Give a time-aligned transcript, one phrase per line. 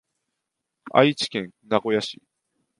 [0.95, 2.19] 愛知県名古屋市